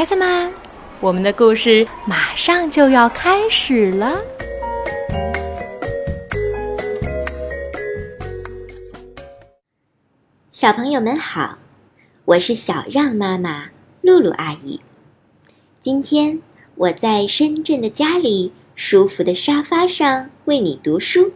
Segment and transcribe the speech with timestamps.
[0.00, 0.50] 孩子们，
[0.98, 4.18] 我们的故事马上就要开始了。
[10.50, 11.58] 小朋友们好，
[12.24, 14.80] 我是小让妈妈露露阿姨。
[15.80, 16.40] 今天
[16.76, 21.32] 我在深圳的家里舒服的沙发上为你读书。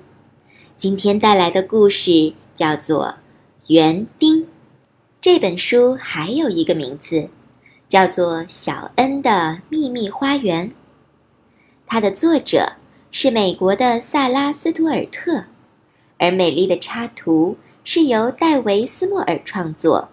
[0.79, 3.17] 今天带来的故事叫做
[3.75, 4.45] 《园丁》。
[5.21, 7.29] 这本书还有一个名字，
[7.95, 10.69] 叫做《小恩的秘密花园》。
[11.87, 12.73] 它的作者
[13.13, 15.45] 是美国的萨拉·斯图尔特，
[16.19, 20.09] 而美丽的插图是由戴维·斯莫尔创作，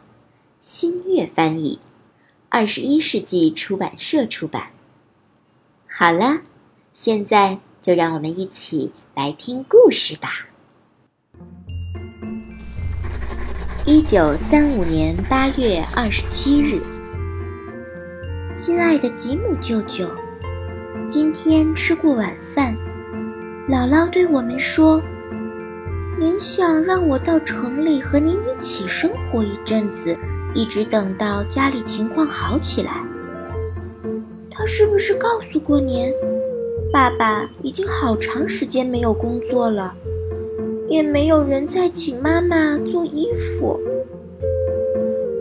[0.60, 1.80] 新月翻译，
[2.50, 4.74] 二十一世纪出版社出版。
[5.90, 6.42] 好了，
[6.94, 10.46] 现在就让我们一起来听故事吧。
[13.88, 16.80] 一九三五年八月二十七日，
[18.56, 20.08] 亲爱的吉姆舅舅，
[21.10, 22.76] 今天吃过晚饭，
[23.68, 25.02] 姥姥对我们说
[26.20, 30.16] ：“您想让我到城里和您一起生活一阵子，
[30.54, 32.92] 一直等到家里情况好起来。”
[34.52, 36.12] 他是不是告诉过您，
[36.92, 39.96] 爸爸已经好长时间没有工作了？
[40.90, 43.80] 也没有人再请妈妈做衣服，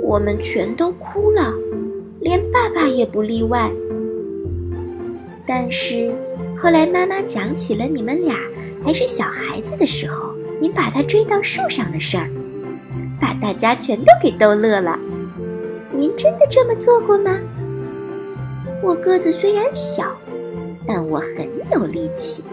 [0.01, 1.53] 我们全都哭了，
[2.21, 3.71] 连爸爸也不例外。
[5.47, 6.13] 但是
[6.57, 8.37] 后来妈妈讲起了你们俩
[8.85, 12.29] 还是小孩子的时候，您把他追到树上的事儿，
[13.21, 14.99] 把大家全都给逗乐了。
[15.93, 17.39] 您真的这么做过吗？
[18.83, 20.15] 我个子虽然小，
[20.87, 22.45] 但我很有力气，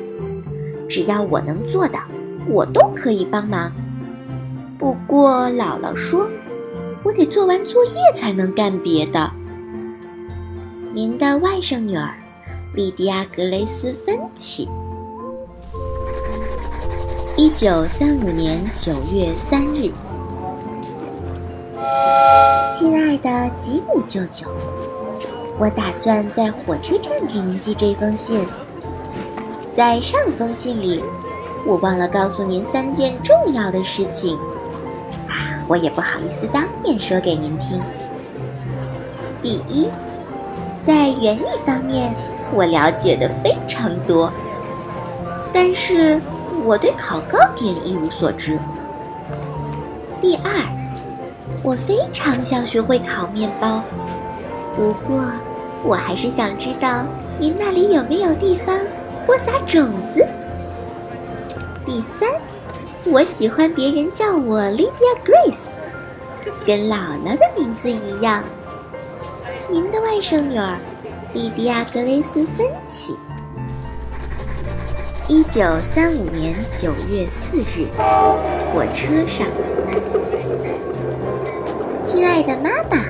[0.90, 2.00] 只要我能做到。
[2.50, 3.70] 我都可以帮忙，
[4.78, 6.26] 不过姥姥说，
[7.04, 9.30] 我得做完作业才能干别的。
[10.98, 12.12] 您的外甥女儿，
[12.74, 14.68] 莉迪亚·格雷斯·芬奇，
[17.36, 19.92] 一九三五年九月三日。
[22.74, 24.48] 亲爱的吉姆舅舅，
[25.60, 28.48] 我打算在火车站给您寄这封信，
[29.70, 31.04] 在上封信里。
[31.64, 34.36] 我忘了告诉您三件重要的事情，
[35.28, 37.80] 啊，我也不好意思当面说给您听。
[39.44, 39.88] 第一，
[40.86, 42.16] 在园艺方面，
[42.54, 44.32] 我了解的非常多，
[45.54, 46.20] 但是
[46.64, 48.58] 我对烤糕点一无所知。
[50.22, 50.52] 第二，
[51.62, 53.82] 我非常想学会烤面包，
[54.76, 55.22] 不过
[55.84, 57.06] 我还是想知道
[57.38, 58.76] 您那里有没有地方
[59.26, 60.26] 播撒种子。
[61.86, 62.30] 第三，
[63.12, 65.70] 我喜欢别人叫我 Lydia Grace，
[66.66, 68.44] 跟姥姥的名字一样。
[69.70, 70.78] 您的外甥女儿，
[71.34, 73.18] 莉迪亚·格雷斯·芬奇。
[75.28, 77.86] 一九三五年九月四日，
[78.74, 79.46] 火车上，
[82.06, 83.04] 亲爱的妈妈，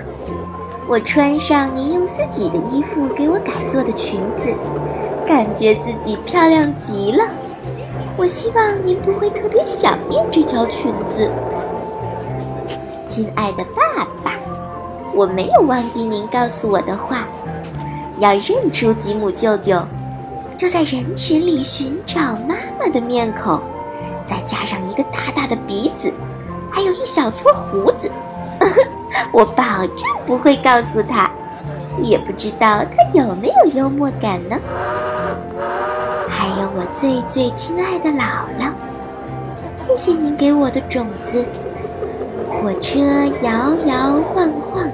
[0.88, 4.52] 我穿上您用自己的衣服给我改做的裙子，
[5.28, 7.24] 感觉自己漂亮极了。
[8.18, 11.30] 我希望您不会特别想念这条裙子，
[13.06, 14.37] 亲爱的爸爸。
[15.18, 17.26] 我没有忘记您告诉我的话，
[18.20, 19.84] 要认出吉姆舅舅，
[20.56, 23.60] 就在人群里寻找妈妈的面孔，
[24.28, 26.14] 再加上一个大大的鼻子，
[26.70, 28.12] 还有一小撮胡子。
[29.34, 31.32] 我保证不会告诉他，
[32.04, 34.56] 也不知道他有没有幽默感呢。
[36.30, 38.72] 还有我最最亲爱的姥姥，
[39.76, 41.44] 谢谢您给我的种子。
[42.50, 43.00] 火车
[43.44, 44.90] 摇摇晃晃，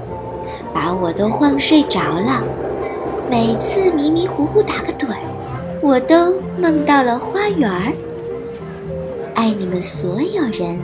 [0.73, 2.43] 把我都晃睡着了。
[3.29, 5.15] 每次迷迷糊糊打个盹，
[5.81, 7.93] 我都梦到了花园儿。
[9.33, 10.77] 爱你们所有人，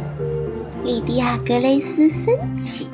[0.83, 2.87] 莉迪亚·格雷斯·芬奇。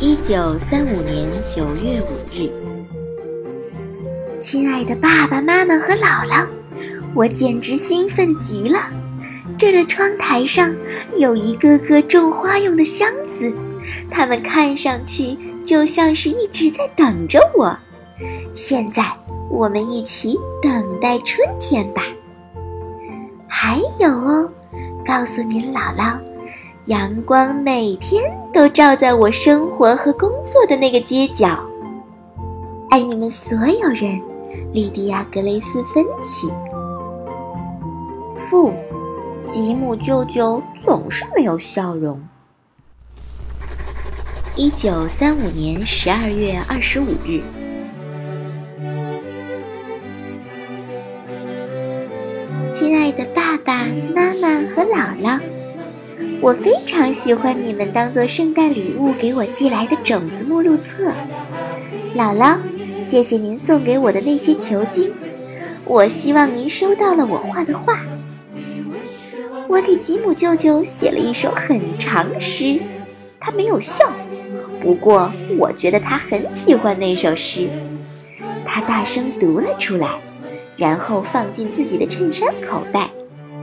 [0.00, 2.50] 一九三五年九月五日。
[4.40, 6.46] 亲爱的爸爸妈妈和姥姥，
[7.14, 8.78] 我简直兴奋极了！
[9.58, 10.72] 这儿的窗台上
[11.16, 13.52] 有一个个种花用的箱子，
[14.08, 17.76] 它们看上去就像是一直在等着我。
[18.54, 19.04] 现在
[19.50, 22.02] 我们一起等待春天吧。
[23.48, 24.48] 还有哦，
[25.04, 26.16] 告诉您姥姥，
[26.86, 28.22] 阳光每天
[28.52, 31.58] 都照在我生活和工作的那个街角。
[32.90, 34.20] 爱你们所有人。
[34.72, 36.48] 莉迪亚·格雷斯·芬奇。
[38.36, 38.72] 父，
[39.48, 42.20] 吉姆舅舅总是没有笑容。
[44.54, 47.40] 一九三五年十二月二十五日，
[52.74, 55.40] 亲爱的爸爸妈妈和姥姥，
[56.42, 61.10] 我非常喜欢你们当做圣诞礼物给我寄来的种子目录册。
[62.14, 62.58] 姥姥，
[63.02, 65.10] 谢谢您送给我的那些球茎，
[65.86, 67.98] 我希望您收到了我画的画。
[69.68, 72.80] 我给吉姆舅舅写了一首很长的诗，
[73.38, 74.10] 他没有笑。
[74.80, 77.68] 不过，我觉得他很喜欢那首诗，
[78.64, 80.18] 他大声读了出来，
[80.76, 83.10] 然后放进自己的衬衫口袋，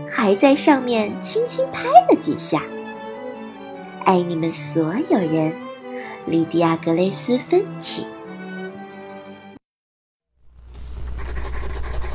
[0.07, 2.61] 还在上面轻轻拍了几下。
[4.03, 5.51] 爱你们所有人，
[6.27, 8.05] 莉迪亚·格雷斯·芬奇。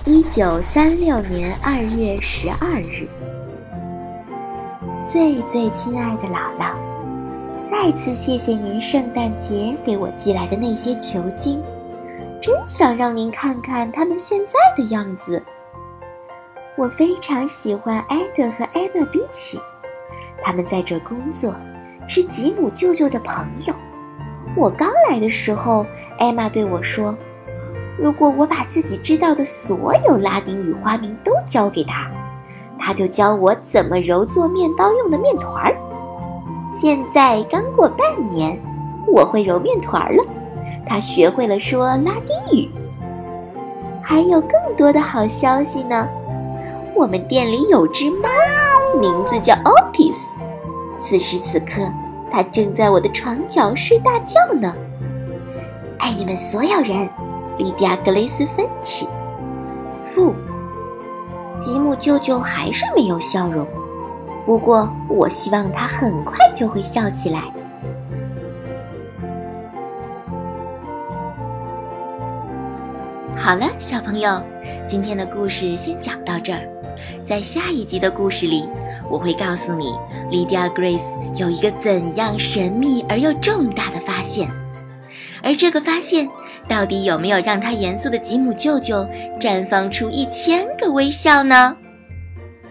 [0.04, 3.08] 一九三六年二月十二日，
[5.12, 6.72] 最最亲爱的姥姥。
[7.64, 11.60] 再次谢谢您圣诞节给我寄来的那些球茎，
[12.40, 15.42] 真想让您看看它们现在的样子。
[16.76, 19.60] 我非常喜欢艾德和艾玛比奇，
[20.44, 21.52] 他们在这工作，
[22.06, 23.74] 是吉姆舅舅的朋友。
[24.56, 25.84] 我刚来的时候，
[26.18, 27.12] 艾玛对我说
[27.98, 32.08] ：“如果我把自己知道的所有拉丁语花名都教给他，
[32.80, 35.76] 他就教我怎么揉做面包用的面团儿。”
[36.74, 38.58] 现在刚过半年，
[39.06, 40.24] 我会揉面团儿了。
[40.86, 42.68] 他学会了说拉丁语。
[44.02, 46.08] 还有更多的好消息呢！
[46.96, 48.28] 我们店里有只猫，
[49.00, 50.16] 名字叫 Otis。
[50.98, 51.88] 此时此刻，
[52.30, 54.74] 它正在我的床角睡大觉呢。
[55.98, 57.08] 爱你们所有人，
[57.56, 59.08] 莉迪亚·格雷斯·芬奇。
[60.02, 60.34] 父，
[61.60, 63.66] 吉姆舅舅还是没有笑容。
[64.46, 67.42] 不过，我希望他很快就会笑起来。
[73.36, 74.40] 好了，小朋友，
[74.88, 76.60] 今天的故事先讲到这儿。
[77.26, 78.68] 在下一集的故事里，
[79.10, 79.94] 我会告诉你，
[80.30, 81.00] 莉迪亚· Grace
[81.36, 84.50] 有一个怎样神秘而又重大的发现，
[85.42, 86.28] 而这个发现
[86.68, 89.06] 到底有没有让他严肃的吉姆舅舅
[89.40, 91.76] 绽放出一千个微笑呢？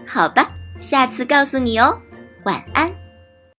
[0.06, 0.50] 好吧。
[0.80, 1.98] 下次告诉你哦，
[2.44, 2.90] 晚安。